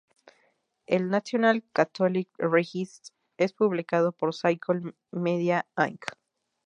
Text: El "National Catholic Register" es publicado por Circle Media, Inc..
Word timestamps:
El 0.87 1.09
"National 1.09 1.63
Catholic 1.73 2.27
Register" 2.39 3.13
es 3.37 3.53
publicado 3.53 4.11
por 4.13 4.33
Circle 4.33 4.95
Media, 5.11 5.67
Inc.. 5.77 6.03